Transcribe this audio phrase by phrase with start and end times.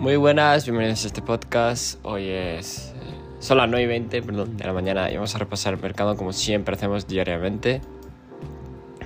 [0.00, 1.98] Muy buenas, bienvenidos a este podcast.
[2.06, 2.94] Hoy es.
[3.38, 6.16] Son las 9 y 20 perdón, de la mañana y vamos a repasar el mercado
[6.16, 7.82] como siempre hacemos diariamente.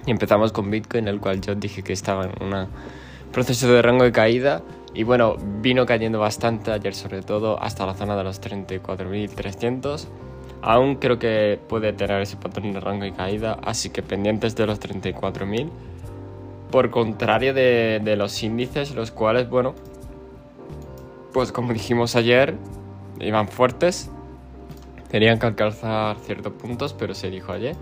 [0.07, 2.69] Y empezamos con Bitcoin, el cual yo dije que estaba en un
[3.33, 4.63] proceso de rango de caída.
[4.95, 10.07] Y bueno, vino cayendo bastante ayer, sobre todo hasta la zona de los 34.300.
[10.63, 14.69] Aún creo que puede tener ese patrón de rango de caída, así que pendientes de
[14.69, 15.71] los 34.000.
[16.71, 19.75] Por contrario de los índices, los cuales, bueno,
[21.35, 22.55] pues como dijimos ayer,
[23.21, 24.09] iban fuertes.
[25.11, 27.77] Tenían que alcanzar ciertos puntos, pero se dijo ayer.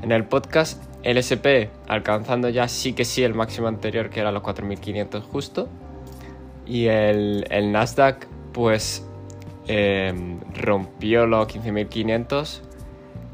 [0.00, 4.30] En el podcast, el SP alcanzando ya sí que sí el máximo anterior, que era
[4.30, 5.68] los 4.500 justo.
[6.66, 9.04] Y el, el Nasdaq, pues
[9.66, 10.14] eh,
[10.54, 12.60] rompió los 15.500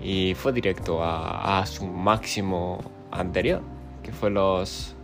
[0.00, 2.78] y fue directo a, a su máximo
[3.10, 3.60] anterior,
[4.02, 4.94] que fue los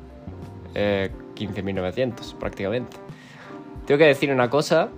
[0.75, 2.97] eh, 15.900 prácticamente.
[3.91, 4.89] Tengo que decir una cosa,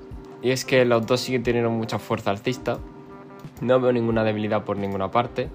[0.42, 2.76] y es que los dos siguen teniendo mucha fuerza alcista.
[3.62, 5.48] No veo ninguna debilidad por ninguna parte.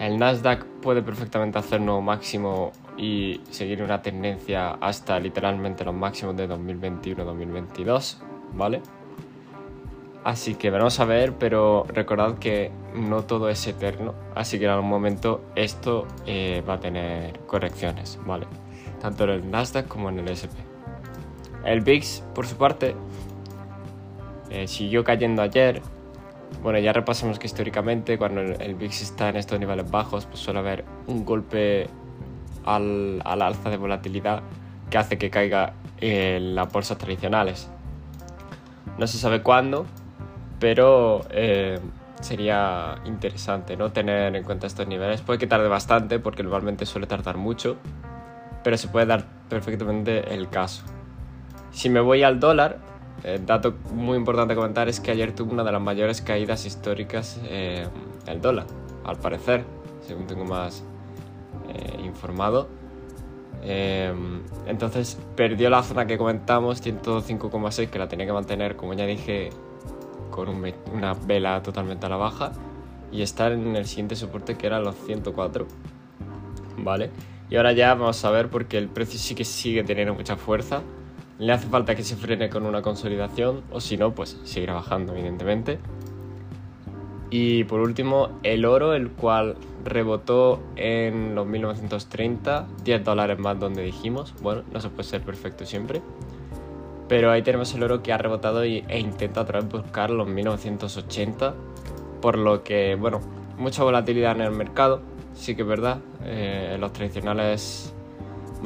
[0.00, 6.36] El Nasdaq puede perfectamente hacer nuevo máximo y seguir una tendencia hasta literalmente los máximos
[6.36, 8.16] de 2021-2022,
[8.54, 8.82] ¿vale?
[10.24, 14.72] Así que veremos a ver, pero recordad que no todo es eterno, así que en
[14.72, 18.48] algún momento esto eh, va a tener correcciones, ¿vale?
[19.00, 20.75] Tanto en el Nasdaq como en el SP.
[21.66, 22.94] El VIX, por su parte,
[24.50, 25.82] eh, siguió cayendo ayer.
[26.62, 30.60] Bueno, ya repasamos que históricamente cuando el, VIX está en estos niveles bajos, pues suele
[30.60, 31.88] haber un golpe
[32.64, 34.42] al, al alza de volatilidad
[34.88, 37.68] que hace que caiga en las bolsas tradicionales.
[38.96, 39.86] No se sabe cuándo,
[40.60, 41.80] pero eh,
[42.20, 43.90] sería interesante ¿no?
[43.90, 45.20] tener en cuenta estos niveles.
[45.20, 47.76] Puede que tarde bastante, porque normalmente suele tardar mucho,
[48.62, 50.84] pero se puede dar perfectamente el caso.
[51.76, 52.78] Si me voy al dólar,
[53.22, 56.64] el dato muy importante a comentar es que ayer tuvo una de las mayores caídas
[56.64, 57.86] históricas eh,
[58.26, 58.66] el dólar,
[59.04, 59.62] al parecer,
[60.00, 60.82] según tengo más
[61.68, 62.66] eh, informado.
[63.62, 64.10] Eh,
[64.66, 69.50] entonces perdió la zona que comentamos, 105,6, que la tenía que mantener, como ya dije,
[70.30, 72.52] con una vela totalmente a la baja.
[73.12, 75.66] Y está en el siguiente soporte que era los 104.
[76.78, 77.10] ¿Vale?
[77.50, 80.80] Y ahora ya vamos a ver porque el precio sí que sigue teniendo mucha fuerza.
[81.38, 85.12] Le hace falta que se frene con una consolidación o si no, pues seguirá bajando,
[85.12, 85.78] evidentemente.
[87.30, 93.82] Y por último, el oro, el cual rebotó en los 1930, 10 dólares más donde
[93.82, 94.34] dijimos.
[94.40, 96.00] Bueno, no se puede ser perfecto siempre.
[97.08, 101.54] Pero ahí tenemos el oro que ha rebotado e intenta otra vez buscar los 1980.
[102.20, 103.20] Por lo que, bueno,
[103.58, 105.00] mucha volatilidad en el mercado,
[105.34, 105.98] sí que es verdad.
[106.24, 107.94] Eh, los tradicionales,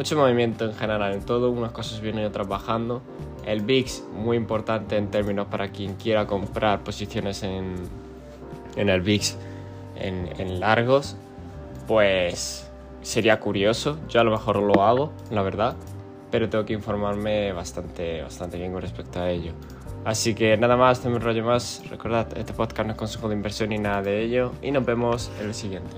[0.01, 3.03] mucho movimiento en general en todo, unas cosas vienen y otras bajando.
[3.45, 7.75] El VIX, muy importante en términos para quien quiera comprar posiciones en,
[8.77, 9.37] en el VIX
[9.97, 11.17] en, largos,
[11.87, 12.67] pues
[13.03, 13.99] sería curioso.
[14.09, 15.77] Yo a lo mejor lo hago, la verdad,
[16.31, 19.53] pero tengo que informarme bastante, bastante bien con respecto a ello.
[20.07, 21.83] Así que nada más, no me enrollo más.
[21.91, 24.53] Recordad, este podcast no es consejo de inversión ni nada de ello.
[24.63, 25.95] Y nos vemos en el siguiente.